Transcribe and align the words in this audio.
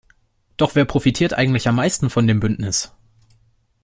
Doch 0.57 0.73
wer 0.73 0.85
profitiert 0.85 1.35
eigentlich 1.35 1.67
am 1.67 1.75
meisten 1.75 2.09
von 2.09 2.25
dem 2.25 2.39
Bündnis? 2.39 2.91